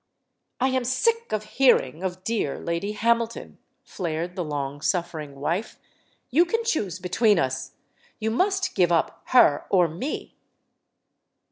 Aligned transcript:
"I 0.59 0.69
am 0.69 0.83
sick 0.83 1.31
of 1.31 1.43
hearing 1.43 2.01
of 2.01 2.23
'dear' 2.23 2.57
Lady 2.57 2.93
Hamilton!" 2.93 3.59
flared 3.83 4.35
the 4.35 4.43
long 4.43 4.81
suffering 4.81 5.35
wife. 5.39 5.77
"You 6.31 6.43
can 6.43 6.63
choose 6.63 6.97
be 6.97 7.07
tween 7.09 7.37
us. 7.37 7.73
You 8.19 8.31
must 8.31 8.73
give 8.73 8.91
up 8.91 9.21
her 9.25 9.67
or 9.69 9.87
me." 9.87 10.37